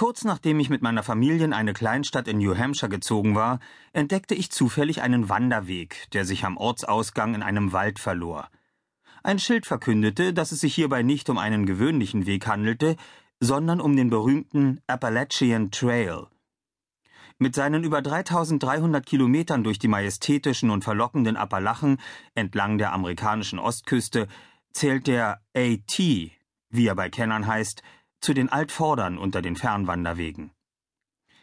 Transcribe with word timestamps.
Kurz 0.00 0.24
nachdem 0.24 0.58
ich 0.60 0.70
mit 0.70 0.80
meiner 0.80 1.02
Familie 1.02 1.44
in 1.44 1.52
eine 1.52 1.74
Kleinstadt 1.74 2.26
in 2.26 2.38
New 2.38 2.56
Hampshire 2.56 2.88
gezogen 2.88 3.34
war, 3.34 3.60
entdeckte 3.92 4.34
ich 4.34 4.50
zufällig 4.50 5.02
einen 5.02 5.28
Wanderweg, 5.28 6.06
der 6.14 6.24
sich 6.24 6.46
am 6.46 6.56
Ortsausgang 6.56 7.34
in 7.34 7.42
einem 7.42 7.74
Wald 7.74 7.98
verlor. 7.98 8.48
Ein 9.22 9.38
Schild 9.38 9.66
verkündete, 9.66 10.32
dass 10.32 10.52
es 10.52 10.60
sich 10.60 10.74
hierbei 10.74 11.02
nicht 11.02 11.28
um 11.28 11.36
einen 11.36 11.66
gewöhnlichen 11.66 12.24
Weg 12.24 12.46
handelte, 12.46 12.96
sondern 13.40 13.78
um 13.78 13.94
den 13.94 14.08
berühmten 14.08 14.80
Appalachian 14.86 15.70
Trail. 15.70 16.28
Mit 17.36 17.54
seinen 17.54 17.84
über 17.84 18.00
3300 18.00 19.04
Kilometern 19.04 19.62
durch 19.62 19.78
die 19.78 19.88
majestätischen 19.88 20.70
und 20.70 20.82
verlockenden 20.82 21.36
Appalachen 21.36 22.00
entlang 22.34 22.78
der 22.78 22.94
amerikanischen 22.94 23.58
Ostküste 23.58 24.28
zählt 24.72 25.06
der 25.08 25.42
AT, 25.54 25.98
wie 25.98 26.86
er 26.86 26.94
bei 26.94 27.10
Kennern 27.10 27.46
heißt, 27.46 27.82
zu 28.20 28.34
den 28.34 28.48
Altvordern 28.48 29.18
unter 29.18 29.42
den 29.42 29.56
Fernwanderwegen. 29.56 30.52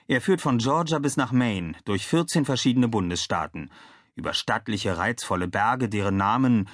Er 0.08 0.22
führt 0.22 0.42
von 0.42 0.58
Georgia 0.58 1.00
bis 1.00 1.18
nach 1.18 1.32
Maine 1.32 1.76
durch 1.86 2.08
14 2.08 2.46
verschiedene 2.46 2.88
Bundesstaaten, 2.88 3.70
über 4.16 4.34
stattliche, 4.34 4.98
reizvolle 4.98 5.48
Berge, 5.48 5.90
deren 5.90 6.18
Namen 6.18 6.70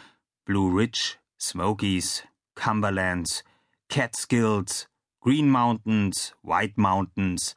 Blue 0.45 0.73
Ridge, 0.76 1.17
Smokies, 1.39 2.26
Cumberlands, 2.55 3.43
Catskills, 3.89 4.88
Green 5.20 5.49
Mountains, 5.49 6.35
White 6.43 6.79
Mountains, 6.79 7.55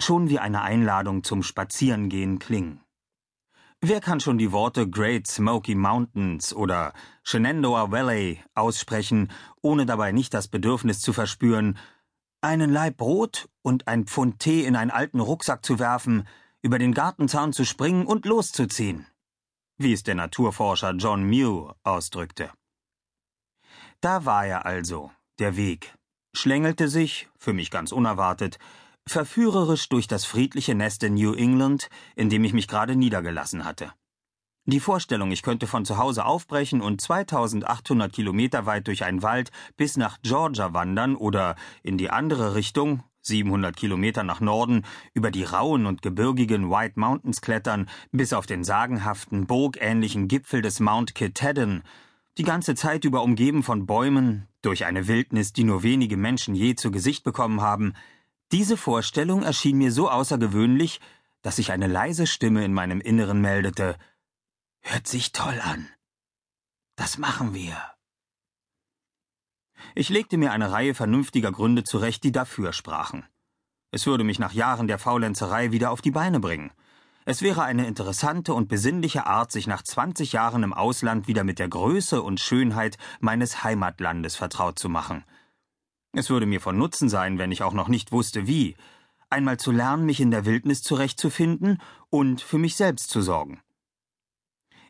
schon 0.00 0.28
wie 0.28 0.38
eine 0.38 0.62
Einladung 0.62 1.24
zum 1.24 1.42
Spazierengehen 1.42 2.38
klingen. 2.38 2.81
Wer 3.84 4.00
kann 4.00 4.20
schon 4.20 4.38
die 4.38 4.52
Worte 4.52 4.88
Great 4.88 5.26
Smoky 5.26 5.74
Mountains 5.74 6.54
oder 6.54 6.92
Shenandoah 7.24 7.90
Valley 7.90 8.40
aussprechen, 8.54 9.32
ohne 9.60 9.86
dabei 9.86 10.12
nicht 10.12 10.32
das 10.34 10.46
Bedürfnis 10.46 11.00
zu 11.00 11.12
verspüren, 11.12 11.76
einen 12.40 12.70
Laib 12.70 12.98
Brot 12.98 13.48
und 13.60 13.88
ein 13.88 14.06
Pfund 14.06 14.38
Tee 14.38 14.64
in 14.64 14.76
einen 14.76 14.92
alten 14.92 15.18
Rucksack 15.18 15.66
zu 15.66 15.80
werfen, 15.80 16.28
über 16.62 16.78
den 16.78 16.94
Gartenzaun 16.94 17.52
zu 17.52 17.64
springen 17.64 18.06
und 18.06 18.24
loszuziehen? 18.24 19.04
Wie 19.78 19.92
es 19.92 20.04
der 20.04 20.14
Naturforscher 20.14 20.92
John 20.92 21.24
Mew 21.24 21.72
ausdrückte. 21.82 22.52
Da 24.00 24.24
war 24.24 24.46
er 24.46 24.64
also, 24.64 25.10
der 25.40 25.56
Weg, 25.56 25.92
schlängelte 26.32 26.86
sich, 26.86 27.28
für 27.36 27.52
mich 27.52 27.72
ganz 27.72 27.90
unerwartet, 27.90 28.60
verführerisch 29.06 29.88
durch 29.88 30.06
das 30.06 30.24
friedliche 30.24 30.74
Nest 30.74 31.02
in 31.02 31.14
New 31.14 31.34
England, 31.34 31.88
in 32.16 32.30
dem 32.30 32.44
ich 32.44 32.52
mich 32.52 32.68
gerade 32.68 32.96
niedergelassen 32.96 33.64
hatte. 33.64 33.92
Die 34.64 34.78
Vorstellung, 34.78 35.32
ich 35.32 35.42
könnte 35.42 35.66
von 35.66 35.84
zu 35.84 35.98
Hause 35.98 36.24
aufbrechen 36.24 36.82
und 36.82 37.00
2800 37.00 38.12
Kilometer 38.12 38.64
weit 38.64 38.86
durch 38.86 39.04
einen 39.04 39.22
Wald 39.22 39.50
bis 39.76 39.96
nach 39.96 40.18
Georgia 40.22 40.72
wandern 40.72 41.16
oder 41.16 41.56
in 41.82 41.98
die 41.98 42.10
andere 42.10 42.54
Richtung, 42.54 43.02
700 43.22 43.74
Kilometer 43.74 44.22
nach 44.22 44.40
Norden, 44.40 44.84
über 45.14 45.32
die 45.32 45.42
rauen 45.42 45.86
und 45.86 46.00
gebirgigen 46.00 46.70
White 46.70 46.98
Mountains 46.98 47.40
klettern, 47.40 47.88
bis 48.12 48.32
auf 48.32 48.46
den 48.46 48.62
sagenhaften, 48.62 49.46
burgähnlichen 49.46 50.28
Gipfel 50.28 50.62
des 50.62 50.78
Mount 50.78 51.16
Katahdin, 51.16 51.82
die 52.38 52.44
ganze 52.44 52.76
Zeit 52.76 53.04
über 53.04 53.22
umgeben 53.22 53.64
von 53.64 53.84
Bäumen, 53.84 54.46
durch 54.62 54.84
eine 54.84 55.08
Wildnis, 55.08 55.52
die 55.52 55.64
nur 55.64 55.82
wenige 55.82 56.16
Menschen 56.16 56.54
je 56.54 56.76
zu 56.76 56.92
Gesicht 56.92 57.24
bekommen 57.24 57.60
haben, 57.60 57.94
diese 58.52 58.76
Vorstellung 58.76 59.42
erschien 59.42 59.78
mir 59.78 59.90
so 59.90 60.10
außergewöhnlich, 60.10 61.00
dass 61.40 61.56
sich 61.56 61.72
eine 61.72 61.86
leise 61.86 62.26
Stimme 62.26 62.64
in 62.64 62.74
meinem 62.74 63.00
Inneren 63.00 63.40
meldete 63.40 63.96
Hört 64.80 65.06
sich 65.06 65.32
toll 65.32 65.58
an. 65.62 65.88
Das 66.96 67.16
machen 67.16 67.54
wir. 67.54 67.76
Ich 69.94 70.10
legte 70.10 70.36
mir 70.36 70.52
eine 70.52 70.70
Reihe 70.70 70.94
vernünftiger 70.94 71.50
Gründe 71.50 71.82
zurecht, 71.82 72.24
die 72.24 72.32
dafür 72.32 72.72
sprachen. 72.72 73.24
Es 73.90 74.06
würde 74.06 74.24
mich 74.24 74.38
nach 74.38 74.52
Jahren 74.52 74.86
der 74.86 74.98
Faulenzerei 74.98 75.72
wieder 75.72 75.90
auf 75.90 76.02
die 76.02 76.10
Beine 76.10 76.40
bringen. 76.40 76.72
Es 77.24 77.42
wäre 77.42 77.62
eine 77.62 77.86
interessante 77.86 78.54
und 78.54 78.68
besinnliche 78.68 79.26
Art, 79.26 79.52
sich 79.52 79.66
nach 79.66 79.82
20 79.82 80.32
Jahren 80.32 80.62
im 80.62 80.72
Ausland 80.72 81.28
wieder 81.28 81.44
mit 81.44 81.58
der 81.58 81.68
Größe 81.68 82.20
und 82.20 82.40
Schönheit 82.40 82.98
meines 83.20 83.64
Heimatlandes 83.64 84.36
vertraut 84.36 84.78
zu 84.78 84.90
machen– 84.90 85.24
es 86.12 86.30
würde 86.30 86.46
mir 86.46 86.60
von 86.60 86.76
Nutzen 86.76 87.08
sein, 87.08 87.38
wenn 87.38 87.52
ich 87.52 87.62
auch 87.62 87.72
noch 87.72 87.88
nicht 87.88 88.12
wusste, 88.12 88.46
wie, 88.46 88.76
einmal 89.30 89.58
zu 89.58 89.72
lernen, 89.72 90.04
mich 90.04 90.20
in 90.20 90.30
der 90.30 90.44
Wildnis 90.44 90.82
zurechtzufinden 90.82 91.78
und 92.10 92.40
für 92.40 92.58
mich 92.58 92.76
selbst 92.76 93.10
zu 93.10 93.22
sorgen. 93.22 93.60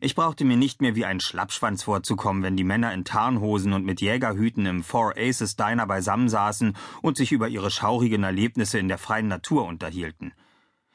Ich 0.01 0.17
brauchte 0.17 0.45
mir 0.45 0.57
nicht 0.57 0.83
mehr 0.83 0.97
wie 0.97 1.05
ein 1.05 1.21
Schlappschwanz 1.21 1.85
vorzukommen, 1.85 2.43
wenn 2.43 2.57
die 2.57 2.65
Männer 2.65 2.93
in 2.93 3.05
Tarnhosen 3.05 3.73
und 3.73 3.85
mit 3.85 4.01
Jägerhüten 4.01 4.67
im 4.67 4.83
Four 4.83 5.15
Aces 5.17 5.55
Diner 5.55 5.87
beisammensaßen 5.87 6.77
und 7.03 7.17
sich 7.17 7.31
über 7.31 7.47
ihre 7.47 7.71
schaurigen 7.71 8.25
Erlebnisse 8.25 8.81
in 8.81 8.89
der 8.89 8.99
freien 8.99 9.29
Natur 9.29 9.65
unterhielten. 9.65 10.33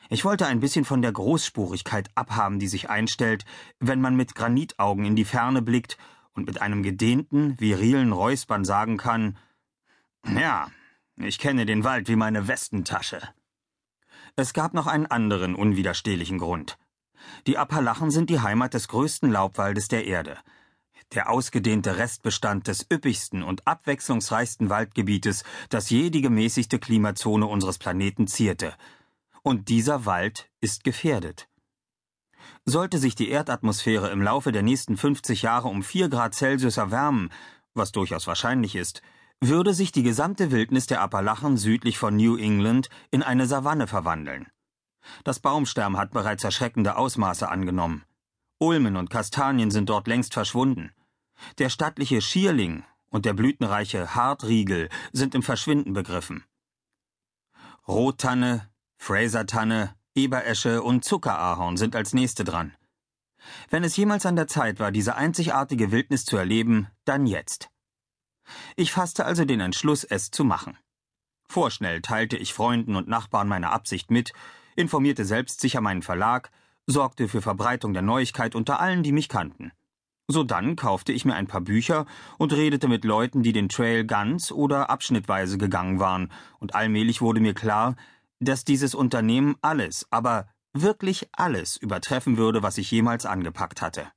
Ich 0.09 0.25
wollte 0.25 0.45
ein 0.45 0.59
bisschen 0.59 0.83
von 0.83 1.01
der 1.01 1.13
Großspurigkeit 1.13 2.09
abhaben, 2.15 2.59
die 2.59 2.67
sich 2.67 2.89
einstellt, 2.89 3.45
wenn 3.79 4.01
man 4.01 4.17
mit 4.17 4.35
Granitaugen 4.35 5.05
in 5.05 5.15
die 5.15 5.25
Ferne 5.25 5.61
blickt 5.61 5.97
und 6.33 6.45
mit 6.45 6.61
einem 6.61 6.83
gedehnten, 6.83 7.57
virilen 7.59 8.11
Räuspern 8.11 8.65
sagen 8.65 8.97
kann, 8.97 9.37
ja, 10.35 10.69
ich 11.17 11.39
kenne 11.39 11.65
den 11.65 11.83
Wald 11.83 12.07
wie 12.09 12.15
meine 12.15 12.47
Westentasche. 12.47 13.21
Es 14.35 14.53
gab 14.53 14.73
noch 14.73 14.87
einen 14.87 15.07
anderen 15.07 15.55
unwiderstehlichen 15.55 16.37
Grund. 16.37 16.77
Die 17.47 17.57
Appalachen 17.57 18.11
sind 18.11 18.29
die 18.29 18.39
Heimat 18.39 18.73
des 18.73 18.87
größten 18.87 19.31
Laubwaldes 19.31 19.87
der 19.87 20.05
Erde. 20.05 20.37
Der 21.13 21.29
ausgedehnte 21.29 21.97
Restbestand 21.97 22.67
des 22.67 22.85
üppigsten 22.91 23.41
und 23.41 23.65
abwechslungsreichsten 23.65 24.69
Waldgebietes, 24.69 25.43
das 25.69 25.89
je 25.89 26.09
die 26.09 26.21
gemäßigte 26.21 26.79
Klimazone 26.79 27.45
unseres 27.47 27.77
Planeten 27.77 28.27
zierte. 28.27 28.75
Und 29.41 29.69
dieser 29.69 30.05
Wald 30.05 30.51
ist 30.59 30.83
gefährdet. 30.83 31.47
Sollte 32.65 32.97
sich 32.97 33.15
die 33.15 33.29
Erdatmosphäre 33.29 34.09
im 34.11 34.21
Laufe 34.21 34.51
der 34.51 34.61
nächsten 34.61 34.97
50 34.97 35.41
Jahre 35.41 35.69
um 35.69 35.81
4 35.81 36.09
Grad 36.09 36.35
Celsius 36.35 36.77
erwärmen, 36.77 37.31
was 37.73 37.91
durchaus 37.91 38.27
wahrscheinlich 38.27 38.75
ist, 38.75 39.01
würde 39.39 39.73
sich 39.73 39.91
die 39.91 40.03
gesamte 40.03 40.51
Wildnis 40.51 40.87
der 40.87 41.01
Appalachen 41.01 41.57
südlich 41.57 41.97
von 41.97 42.15
New 42.15 42.37
England 42.37 42.89
in 43.11 43.21
eine 43.23 43.45
Savanne 43.45 43.87
verwandeln. 43.87 44.47
Das 45.23 45.39
Baumsterben 45.39 45.97
hat 45.97 46.11
bereits 46.11 46.43
erschreckende 46.43 46.97
Ausmaße 46.97 47.47
angenommen. 47.47 48.03
Ulmen 48.59 48.97
und 48.97 49.09
Kastanien 49.09 49.71
sind 49.71 49.89
dort 49.89 50.07
längst 50.07 50.33
verschwunden. 50.33 50.91
Der 51.59 51.69
stattliche 51.69 52.21
Schierling 52.21 52.83
und 53.09 53.25
der 53.25 53.33
blütenreiche 53.33 54.15
Hartriegel 54.15 54.89
sind 55.13 55.35
im 55.35 55.43
Verschwinden 55.43 55.93
begriffen. 55.93 56.43
Rottanne, 57.87 58.69
Frasertanne, 58.97 59.95
Eberesche 60.15 60.81
und 60.81 61.05
Zuckerahorn 61.05 61.77
sind 61.77 61.95
als 61.95 62.13
nächste 62.13 62.43
dran. 62.43 62.75
Wenn 63.69 63.83
es 63.83 63.95
jemals 63.95 64.25
an 64.25 64.35
der 64.35 64.47
Zeit 64.47 64.79
war, 64.79 64.91
diese 64.91 65.15
einzigartige 65.15 65.91
Wildnis 65.91 66.25
zu 66.25 66.37
erleben, 66.37 66.87
dann 67.05 67.27
jetzt. 67.27 67.69
Ich 68.75 68.91
fasste 68.91 69.25
also 69.25 69.45
den 69.45 69.59
Entschluss, 69.59 70.03
es 70.03 70.31
zu 70.31 70.43
machen. 70.43 70.77
Vorschnell 71.49 72.01
teilte 72.01 72.37
ich 72.37 72.53
Freunden 72.53 72.95
und 72.95 73.07
Nachbarn 73.07 73.47
meine 73.47 73.71
Absicht 73.71 74.11
mit, 74.11 74.33
informierte 74.75 75.25
selbstsicher 75.25 75.81
meinen 75.81 76.01
Verlag, 76.01 76.51
sorgte 76.85 77.27
für 77.27 77.41
Verbreitung 77.41 77.93
der 77.93 78.01
Neuigkeit 78.03 78.55
unter 78.55 78.79
allen, 78.79 79.03
die 79.03 79.11
mich 79.11 79.29
kannten. 79.29 79.71
Sodann 80.29 80.75
kaufte 80.75 81.13
ich 81.13 81.23
mir 81.23 81.35
ein 81.35 81.47
paar 81.47 81.61
Bücher 81.61 82.05
und 82.37 82.51
redete 82.51 82.89
mit 82.89 83.05
Leuten, 83.05 83.43
die 83.43 83.53
den 83.53 83.69
Trail 83.69 84.03
ganz 84.03 84.51
oder 84.51 84.89
abschnittweise 84.89 85.57
gegangen 85.57 85.99
waren, 85.99 86.31
und 86.59 86.75
allmählich 86.75 87.21
wurde 87.21 87.39
mir 87.39 87.53
klar, 87.53 87.95
dass 88.39 88.65
dieses 88.65 88.93
Unternehmen 88.93 89.55
alles, 89.61 90.05
aber 90.11 90.49
wirklich 90.73 91.29
alles 91.31 91.77
übertreffen 91.77 92.37
würde, 92.37 92.61
was 92.61 92.77
ich 92.77 92.91
jemals 92.91 93.25
angepackt 93.25 93.81
hatte. 93.81 94.11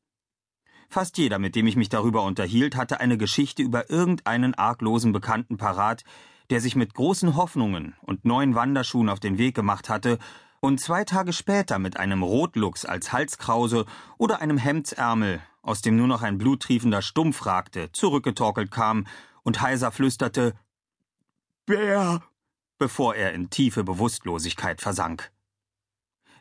Fast 0.92 1.18
jeder, 1.18 1.38
mit 1.38 1.54
dem 1.54 1.68
ich 1.68 1.76
mich 1.76 1.88
darüber 1.88 2.24
unterhielt, 2.24 2.74
hatte 2.74 2.98
eine 2.98 3.16
Geschichte 3.16 3.62
über 3.62 3.90
irgendeinen 3.90 4.54
arglosen 4.56 5.12
Bekannten 5.12 5.56
parat, 5.56 6.02
der 6.50 6.60
sich 6.60 6.74
mit 6.74 6.94
großen 6.94 7.36
Hoffnungen 7.36 7.94
und 8.02 8.24
neuen 8.24 8.56
Wanderschuhen 8.56 9.08
auf 9.08 9.20
den 9.20 9.38
Weg 9.38 9.54
gemacht 9.54 9.88
hatte 9.88 10.18
und 10.58 10.80
zwei 10.80 11.04
Tage 11.04 11.32
später 11.32 11.78
mit 11.78 11.96
einem 11.96 12.24
Rotluchs 12.24 12.84
als 12.84 13.12
Halskrause 13.12 13.86
oder 14.18 14.40
einem 14.40 14.58
Hemdsärmel, 14.58 15.40
aus 15.62 15.80
dem 15.80 15.94
nur 15.96 16.08
noch 16.08 16.22
ein 16.22 16.38
bluttriefender 16.38 17.02
Stumpf 17.02 17.46
ragte, 17.46 17.92
zurückgetorkelt 17.92 18.72
kam 18.72 19.06
und 19.44 19.60
heiser 19.60 19.92
flüsterte 19.92 20.54
Bär, 21.66 22.20
bevor 22.78 23.14
er 23.14 23.32
in 23.32 23.48
tiefe 23.48 23.84
Bewusstlosigkeit 23.84 24.80
versank. 24.80 25.30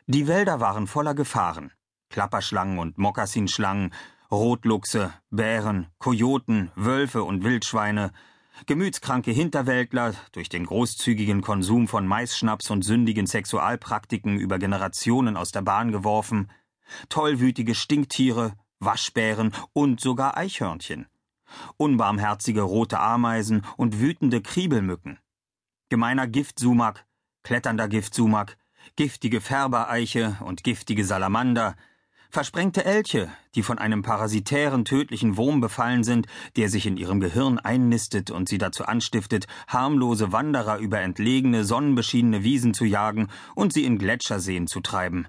Die 0.08 0.26
Wälder 0.26 0.58
waren 0.58 0.88
voller 0.88 1.14
Gefahren. 1.14 1.70
Klapperschlangen 2.08 2.80
und 2.80 2.98
Mokassinschlangen, 2.98 3.92
Rotluchse, 4.30 5.12
Bären, 5.30 5.88
Kojoten, 5.98 6.70
Wölfe 6.76 7.24
und 7.24 7.42
Wildschweine, 7.42 8.12
gemütskranke 8.66 9.32
Hinterwäldler, 9.32 10.14
durch 10.32 10.48
den 10.48 10.66
großzügigen 10.66 11.40
Konsum 11.40 11.88
von 11.88 12.06
Maisschnaps 12.06 12.70
und 12.70 12.82
sündigen 12.82 13.26
Sexualpraktiken 13.26 14.38
über 14.38 14.58
Generationen 14.58 15.36
aus 15.36 15.50
der 15.50 15.62
Bahn 15.62 15.90
geworfen, 15.90 16.50
tollwütige 17.08 17.74
Stinktiere, 17.74 18.52
Waschbären 18.78 19.52
und 19.72 20.00
sogar 20.00 20.36
Eichhörnchen, 20.36 21.06
unbarmherzige 21.76 22.62
rote 22.62 23.00
Ameisen 23.00 23.62
und 23.76 24.00
wütende 24.00 24.40
Kriebelmücken, 24.40 25.18
gemeiner 25.88 26.26
Giftsumak, 26.26 27.04
kletternder 27.42 27.88
Giftsumak, 27.88 28.56
giftige 28.96 29.40
Färbereiche 29.40 30.36
und 30.40 30.62
giftige 30.62 31.04
Salamander, 31.04 31.76
versprengte 32.30 32.84
Elche, 32.84 33.28
die 33.54 33.62
von 33.62 33.78
einem 33.78 34.02
parasitären 34.02 34.84
tödlichen 34.84 35.36
Wurm 35.36 35.60
befallen 35.60 36.04
sind, 36.04 36.26
der 36.56 36.68
sich 36.68 36.86
in 36.86 36.96
ihrem 36.96 37.20
Gehirn 37.20 37.58
einnistet 37.58 38.30
und 38.30 38.48
sie 38.48 38.58
dazu 38.58 38.84
anstiftet, 38.84 39.46
harmlose 39.66 40.32
Wanderer 40.32 40.78
über 40.78 41.00
entlegene, 41.00 41.64
sonnenbeschienene 41.64 42.44
Wiesen 42.44 42.72
zu 42.72 42.84
jagen 42.84 43.28
und 43.54 43.72
sie 43.72 43.84
in 43.84 43.98
Gletscherseen 43.98 44.66
zu 44.66 44.80
treiben. 44.80 45.26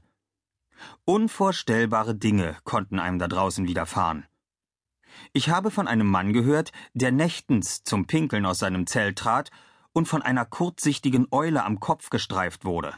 Unvorstellbare 1.06 2.16
Dinge 2.16 2.56
konnten 2.64 3.00
einem 3.00 3.20
da 3.20 3.28
draußen 3.28 3.68
widerfahren. 3.68 4.26
Ich 5.34 5.50
habe 5.50 5.72
von 5.72 5.88
einem 5.88 6.08
Mann 6.08 6.34
gehört, 6.34 6.72
der 6.94 7.12
nächtens 7.12 7.84
zum 7.84 8.06
Pinkeln 8.06 8.46
aus 8.46 8.60
seinem 8.60 8.88
Zelt 8.88 9.18
trat 9.18 9.52
und 9.94 10.08
von 10.08 10.22
einer 10.22 10.46
kurzsichtigen 10.46 11.28
Eule 11.32 11.64
am 11.64 11.80
Kopf 11.80 12.10
gestreift 12.10 12.66
wurde. 12.66 12.94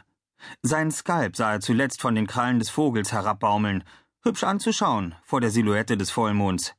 Sein 0.62 0.90
Skalp 0.90 1.36
sah 1.36 1.52
er 1.52 1.60
zuletzt 1.60 2.00
von 2.00 2.14
den 2.14 2.26
Krallen 2.26 2.58
des 2.58 2.70
Vogels 2.70 3.12
herabbaumeln, 3.12 3.84
hübsch 4.22 4.44
anzuschauen 4.44 5.14
vor 5.22 5.40
der 5.40 5.50
Silhouette 5.50 5.96
des 5.96 6.10
Vollmonds. 6.10 6.74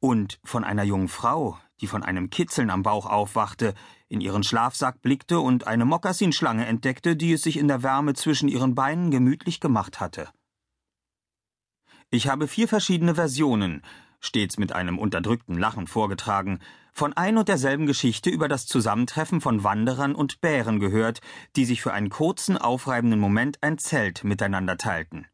Und 0.00 0.38
von 0.44 0.64
einer 0.64 0.82
jungen 0.82 1.08
Frau, 1.08 1.58
die 1.80 1.86
von 1.86 2.02
einem 2.02 2.30
Kitzeln 2.30 2.70
am 2.70 2.82
Bauch 2.82 3.06
aufwachte, 3.06 3.74
in 4.08 4.20
ihren 4.20 4.44
Schlafsack 4.44 5.00
blickte 5.02 5.40
und 5.40 5.66
eine 5.66 5.84
Mokassinschlange 5.84 6.66
entdeckte, 6.66 7.16
die 7.16 7.32
es 7.32 7.42
sich 7.42 7.56
in 7.56 7.68
der 7.68 7.82
Wärme 7.82 8.14
zwischen 8.14 8.48
ihren 8.48 8.74
Beinen 8.74 9.10
gemütlich 9.10 9.60
gemacht 9.60 10.00
hatte. 10.00 10.28
Ich 12.10 12.28
habe 12.28 12.46
vier 12.46 12.68
verschiedene 12.68 13.14
Versionen, 13.14 13.82
stets 14.20 14.58
mit 14.58 14.72
einem 14.72 14.98
unterdrückten 14.98 15.58
Lachen 15.58 15.86
vorgetragen, 15.86 16.60
von 16.94 17.12
ein 17.12 17.36
und 17.36 17.48
derselben 17.48 17.86
Geschichte 17.86 18.30
über 18.30 18.46
das 18.46 18.66
Zusammentreffen 18.66 19.40
von 19.40 19.64
Wanderern 19.64 20.14
und 20.14 20.40
Bären 20.40 20.78
gehört, 20.78 21.20
die 21.56 21.64
sich 21.64 21.82
für 21.82 21.92
einen 21.92 22.08
kurzen, 22.08 22.56
aufreibenden 22.56 23.18
Moment 23.18 23.58
ein 23.62 23.78
Zelt 23.78 24.22
miteinander 24.22 24.76
teilten. 24.76 25.26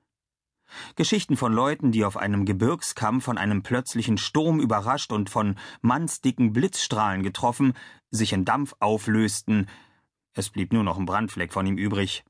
Geschichten 0.97 1.37
von 1.37 1.53
Leuten, 1.53 1.93
die 1.93 2.05
auf 2.05 2.17
einem 2.17 2.47
Gebirgskamm 2.47 3.21
von 3.21 3.37
einem 3.37 3.63
plötzlichen 3.63 4.19
Sturm 4.19 4.61
überrascht 4.61 5.13
und 5.13 5.29
von 5.29 5.57
mannsdicken 5.83 6.53
Blitzstrahlen 6.53 7.23
getroffen, 7.23 7.75
sich 8.11 8.33
in 8.33 8.45
Dampf 8.45 8.75
auflösten, 8.79 9.69
es 10.33 10.49
blieb 10.49 10.73
nur 10.73 10.85
noch 10.85 10.97
ein 10.97 11.07
Brandfleck 11.07 11.53
von 11.53 11.67
ihm 11.67 11.77
übrig. 11.77 12.25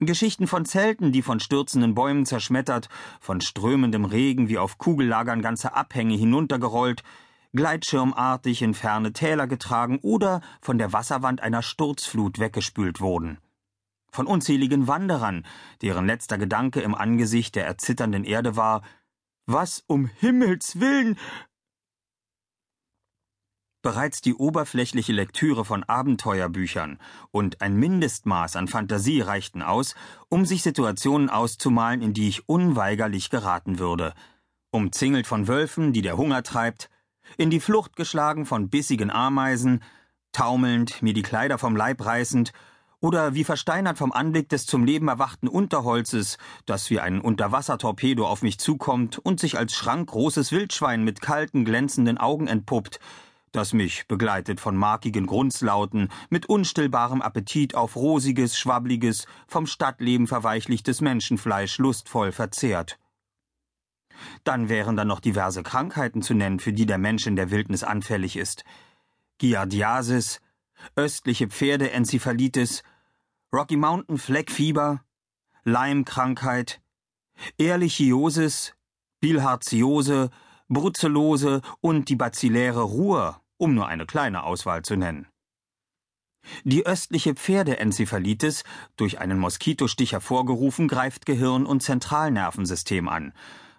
Geschichten 0.00 0.46
von 0.46 0.64
Zelten, 0.64 1.12
die 1.12 1.22
von 1.22 1.40
stürzenden 1.40 1.94
Bäumen 1.94 2.26
zerschmettert, 2.26 2.88
von 3.20 3.40
strömendem 3.40 4.04
Regen 4.04 4.48
wie 4.48 4.58
auf 4.58 4.78
Kugellagern 4.78 5.42
ganze 5.42 5.74
Abhänge 5.74 6.16
hinuntergerollt, 6.16 7.02
gleitschirmartig 7.54 8.62
in 8.62 8.74
ferne 8.74 9.12
Täler 9.12 9.46
getragen 9.46 9.98
oder 10.02 10.40
von 10.60 10.78
der 10.78 10.92
Wasserwand 10.92 11.40
einer 11.40 11.62
Sturzflut 11.62 12.38
weggespült 12.38 13.00
wurden. 13.00 13.38
Von 14.10 14.26
unzähligen 14.26 14.86
Wanderern, 14.86 15.44
deren 15.82 16.06
letzter 16.06 16.38
Gedanke 16.38 16.80
im 16.80 16.94
Angesicht 16.94 17.56
der 17.56 17.66
erzitternden 17.66 18.24
Erde 18.24 18.56
war 18.56 18.82
Was 19.46 19.82
um 19.86 20.06
Himmels 20.06 20.78
willen. 20.78 21.18
Bereits 23.82 24.22
die 24.22 24.34
oberflächliche 24.34 25.12
Lektüre 25.12 25.64
von 25.64 25.84
Abenteuerbüchern 25.84 26.98
und 27.32 27.60
ein 27.60 27.76
Mindestmaß 27.76 28.56
an 28.56 28.66
Fantasie 28.66 29.20
reichten 29.20 29.62
aus, 29.62 29.94
um 30.30 30.46
sich 30.46 30.62
Situationen 30.62 31.28
auszumalen, 31.28 32.00
in 32.00 32.14
die 32.14 32.28
ich 32.28 32.48
unweigerlich 32.48 33.28
geraten 33.28 33.78
würde. 33.78 34.14
Umzingelt 34.70 35.26
von 35.26 35.48
Wölfen, 35.48 35.92
die 35.92 36.00
der 36.02 36.16
Hunger 36.16 36.42
treibt, 36.42 36.88
in 37.36 37.50
die 37.50 37.60
Flucht 37.60 37.96
geschlagen 37.96 38.46
von 38.46 38.68
bissigen 38.68 39.10
Ameisen, 39.10 39.82
taumelnd, 40.32 41.02
mir 41.02 41.14
die 41.14 41.22
Kleider 41.22 41.58
vom 41.58 41.76
Leib 41.76 42.04
reißend, 42.04 42.52
oder 43.00 43.34
wie 43.34 43.44
versteinert 43.44 43.98
vom 43.98 44.12
Anblick 44.12 44.48
des 44.48 44.64
zum 44.64 44.84
Leben 44.84 45.08
erwachten 45.08 45.46
Unterholzes, 45.46 46.38
das 46.64 46.88
wie 46.88 47.00
ein 47.00 47.20
Unterwassertorpedo 47.20 48.26
auf 48.26 48.40
mich 48.40 48.58
zukommt 48.58 49.18
und 49.18 49.40
sich 49.40 49.58
als 49.58 49.74
schrankgroßes 49.74 50.52
Wildschwein 50.52 51.04
mit 51.04 51.20
kalten, 51.20 51.66
glänzenden 51.66 52.16
Augen 52.16 52.46
entpuppt, 52.46 53.00
das 53.52 53.72
mich, 53.72 54.08
begleitet 54.08 54.58
von 54.58 54.74
markigen 54.74 55.26
Grunzlauten, 55.26 56.08
mit 56.30 56.46
unstillbarem 56.46 57.22
Appetit 57.22 57.74
auf 57.74 57.94
rosiges, 57.94 58.58
schwabbliges, 58.58 59.26
vom 59.46 59.66
Stadtleben 59.66 60.26
verweichlichtes 60.26 61.00
Menschenfleisch 61.00 61.78
lustvoll 61.78 62.32
verzehrt. 62.32 62.98
Dann 64.44 64.68
wären 64.68 64.96
da 64.96 65.04
noch 65.04 65.20
diverse 65.20 65.62
Krankheiten 65.62 66.22
zu 66.22 66.34
nennen, 66.34 66.60
für 66.60 66.72
die 66.72 66.86
der 66.86 66.98
Mensch 66.98 67.26
in 67.26 67.36
der 67.36 67.50
Wildnis 67.50 67.82
anfällig 67.82 68.36
ist. 68.36 68.64
Giardiasis, 69.38 70.40
östliche 70.96 71.48
Pferdeenzephalitis, 71.48 72.82
Rocky 73.52 73.76
Mountain 73.76 74.18
Fleckfieber, 74.18 75.02
Leimkrankheit, 75.64 76.80
Ehrlichiosis, 77.58 78.74
Bilharziose, 79.20 80.30
Brucellose 80.68 81.62
und 81.80 82.08
die 82.08 82.16
bazilläre 82.16 82.82
Ruhr, 82.82 83.40
um 83.56 83.74
nur 83.74 83.86
eine 83.86 84.06
kleine 84.06 84.44
Auswahl 84.44 84.82
zu 84.82 84.96
nennen. 84.96 85.26
Die 86.64 86.84
östliche 86.84 87.34
Pferdeenzephalitis, 87.34 88.64
durch 88.96 89.18
einen 89.18 89.38
Moskitostich 89.38 90.12
hervorgerufen, 90.12 90.88
greift 90.88 91.24
Gehirn 91.24 91.64
und 91.64 91.82
Zentralnervensystem 91.82 93.08
an 93.08 93.32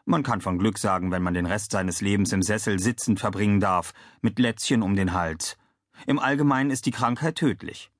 man 0.06 0.24
kann 0.24 0.42
von 0.42 0.60
Glück 0.60 0.78
sagen, 0.78 1.12
wenn 1.12 1.24
man 1.24 1.34
den 1.34 1.46
Rest 1.46 1.72
seines 1.72 2.02
Lebens 2.02 2.32
im 2.32 2.44
Sessel 2.44 2.80
sitzend 2.80 3.20
verbringen 3.20 3.60
darf, 3.60 3.94
mit 4.22 4.40
Lätzchen 4.40 4.82
um 4.82 4.96
den 4.96 5.14
Hals. 5.14 5.58
Im 6.06 6.20
Allgemeinen 6.20 6.72
ist 6.72 6.86
die 6.86 6.92
Krankheit 6.92 7.36
tödlich. 7.36 7.92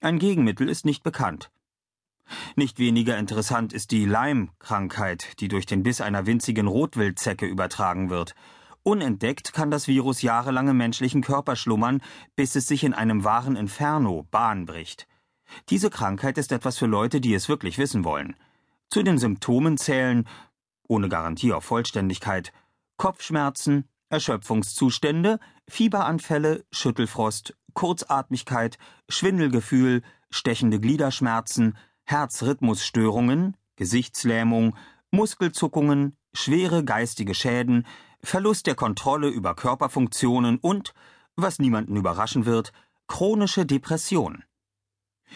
Ein 0.00 0.18
Gegenmittel 0.18 0.68
ist 0.68 0.84
nicht 0.84 1.02
bekannt. 1.02 1.50
Nicht 2.56 2.78
weniger 2.78 3.18
interessant 3.18 3.72
ist 3.72 3.90
die 3.90 4.04
Lyme-Krankheit, 4.04 5.40
die 5.40 5.48
durch 5.48 5.66
den 5.66 5.82
Biss 5.82 6.00
einer 6.00 6.26
winzigen 6.26 6.66
Rotwildzecke 6.66 7.46
übertragen 7.46 8.10
wird. 8.10 8.34
Unentdeckt 8.82 9.52
kann 9.52 9.70
das 9.70 9.88
Virus 9.88 10.22
jahrelang 10.22 10.68
im 10.68 10.76
menschlichen 10.76 11.22
Körper 11.22 11.56
schlummern, 11.56 12.00
bis 12.34 12.56
es 12.56 12.66
sich 12.66 12.84
in 12.84 12.94
einem 12.94 13.24
wahren 13.24 13.56
Inferno 13.56 14.26
Bahn 14.30 14.66
bricht. 14.66 15.06
Diese 15.68 15.90
Krankheit 15.90 16.38
ist 16.38 16.52
etwas 16.52 16.78
für 16.78 16.86
Leute, 16.86 17.20
die 17.20 17.34
es 17.34 17.48
wirklich 17.48 17.78
wissen 17.78 18.04
wollen. 18.04 18.36
Zu 18.88 19.02
den 19.02 19.18
Symptomen 19.18 19.76
zählen 19.76 20.26
ohne 20.88 21.08
Garantie 21.08 21.52
auf 21.52 21.64
Vollständigkeit, 21.64 22.52
Kopfschmerzen, 22.96 23.88
Erschöpfungszustände, 24.08 25.38
Fieberanfälle, 25.68 26.64
Schüttelfrost, 26.70 27.56
Kurzatmigkeit, 27.74 28.78
Schwindelgefühl, 29.08 30.02
stechende 30.30 30.80
Gliederschmerzen, 30.80 31.76
Herzrhythmusstörungen, 32.04 33.56
Gesichtslähmung, 33.76 34.76
Muskelzuckungen, 35.10 36.16
schwere 36.32 36.84
geistige 36.84 37.34
Schäden, 37.34 37.86
Verlust 38.22 38.66
der 38.66 38.74
Kontrolle 38.74 39.28
über 39.28 39.54
Körperfunktionen 39.54 40.58
und, 40.58 40.94
was 41.36 41.58
niemanden 41.58 41.96
überraschen 41.96 42.46
wird, 42.46 42.72
chronische 43.06 43.66
Depression. 43.66 44.44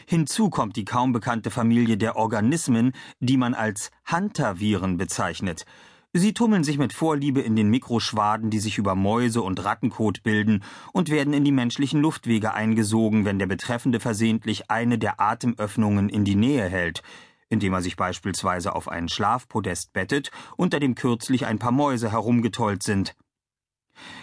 Hinzu 0.06 0.50
kommt 0.50 0.76
die 0.76 0.84
kaum 0.84 1.12
bekannte 1.12 1.50
Familie 1.50 1.96
der 1.96 2.16
Organismen, 2.16 2.92
die 3.20 3.36
man 3.36 3.54
als 3.54 3.90
Hunter-Viren 4.10 4.96
bezeichnet. 4.96 5.64
Sie 6.12 6.34
tummeln 6.34 6.64
sich 6.64 6.76
mit 6.76 6.92
Vorliebe 6.92 7.40
in 7.40 7.54
den 7.54 7.70
Mikroschwaden, 7.70 8.50
die 8.50 8.58
sich 8.58 8.78
über 8.78 8.96
Mäuse 8.96 9.42
und 9.42 9.64
Rattenkot 9.64 10.24
bilden 10.24 10.64
und 10.92 11.08
werden 11.08 11.32
in 11.32 11.44
die 11.44 11.52
menschlichen 11.52 12.00
Luftwege 12.00 12.52
eingesogen, 12.52 13.24
wenn 13.24 13.38
der 13.38 13.46
Betreffende 13.46 14.00
versehentlich 14.00 14.72
eine 14.72 14.98
der 14.98 15.20
Atemöffnungen 15.20 16.08
in 16.08 16.24
die 16.24 16.34
Nähe 16.34 16.68
hält, 16.68 17.04
indem 17.48 17.74
er 17.74 17.82
sich 17.82 17.94
beispielsweise 17.94 18.74
auf 18.74 18.88
einen 18.88 19.08
Schlafpodest 19.08 19.92
bettet, 19.92 20.32
unter 20.56 20.80
dem 20.80 20.96
kürzlich 20.96 21.46
ein 21.46 21.60
paar 21.60 21.72
Mäuse 21.72 22.10
herumgetollt 22.10 22.82
sind. 22.82 23.14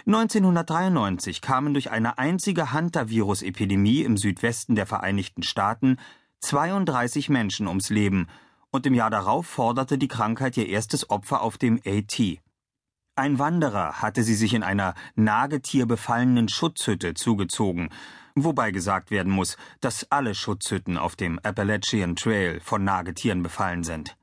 1993 0.05 1.41
kamen 1.41 1.74
durch 1.74 1.91
eine 1.91 2.17
einzige 2.17 2.74
Hunter-Virus-Epidemie 2.74 4.01
im 4.01 4.17
Südwesten 4.17 4.75
der 4.75 4.86
Vereinigten 4.86 5.43
Staaten 5.43 5.98
32 6.41 7.29
Menschen 7.29 7.67
ums 7.67 7.89
Leben 7.89 8.27
und 8.72 8.86
im 8.86 8.93
Jahr 8.93 9.10
darauf 9.10 9.48
forderte 9.48 9.98
die 9.98 10.07
Krankheit 10.07 10.57
ihr 10.57 10.67
erstes 10.67 11.10
Opfer 11.10 11.41
auf 11.41 11.57
dem 11.57 11.81
AT. 11.86 12.19
Ein 13.15 13.39
Wanderer 13.39 14.01
hatte 14.01 14.24
sie 14.24 14.36
sich 14.36 14.53
in 14.53 14.62
einer 14.62 14.93
nagetierbefallenen 15.15 16.50
Schutzhütte 16.50 17.15
zugezogen, 17.15 17.89
wobei 18.36 18.72
gesagt 18.72 19.10
werden 19.10 19.31
muss, 19.31 19.57
dass 19.81 20.12
alle 20.12 20.36
Schutzhütten 20.36 20.98
auf 20.98 21.15
dem 21.15 21.39
Appalachian 21.39 22.15
Trail 22.15 22.60
von 22.60 22.84
Nagetieren 22.84 23.41
befallen 23.41 23.84
sind. 23.84 24.15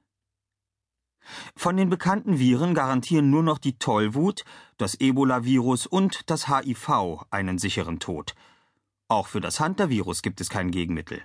Von 1.56 1.76
den 1.76 1.88
bekannten 1.88 2.38
Viren 2.38 2.75
garantieren 2.75 3.30
nur 3.30 3.42
noch 3.42 3.58
die 3.58 3.78
Tollwut, 3.78 4.44
das 4.78 4.95
Ebola-Virus 5.00 5.87
und 5.87 6.31
das 6.31 6.49
HIV 6.49 7.25
einen 7.31 7.59
sicheren 7.59 7.99
Tod. 7.99 8.35
Auch 9.09 9.26
für 9.26 9.40
das 9.40 9.61
Hunter-Virus 9.61 10.23
gibt 10.23 10.40
es 10.40 10.49
kein 10.49 10.71
Gegenmittel. 10.71 11.23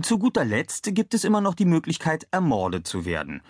Zu 0.00 0.18
guter 0.18 0.44
Letzt 0.44 0.94
gibt 0.94 1.14
es 1.14 1.24
immer 1.24 1.40
noch 1.40 1.54
die 1.54 1.64
Möglichkeit, 1.64 2.26
ermordet 2.30 2.86
zu 2.86 3.04
werden. 3.04 3.42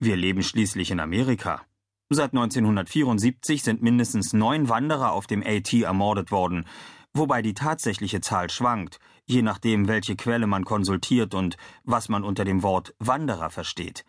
Wir 0.00 0.16
leben 0.16 0.42
schließlich 0.42 0.90
in 0.90 1.00
Amerika. 1.00 1.62
Seit 2.10 2.32
1974 2.32 3.62
sind 3.62 3.82
mindestens 3.82 4.32
neun 4.32 4.68
Wanderer 4.68 5.12
auf 5.12 5.26
dem 5.26 5.42
AT 5.42 5.72
ermordet 5.72 6.30
worden. 6.30 6.66
wobei 7.14 7.42
die 7.42 7.54
tatsächliche 7.54 8.20
Zahl 8.20 8.50
schwankt, 8.50 8.98
je 9.24 9.40
nachdem, 9.40 9.88
welche 9.88 10.16
Quelle 10.16 10.46
man 10.46 10.64
konsultiert 10.64 11.32
und 11.34 11.56
was 11.84 12.08
man 12.08 12.24
unter 12.24 12.44
dem 12.44 12.62
Wort 12.62 12.94
Wanderer 12.98 13.50
versteht. 13.50 14.04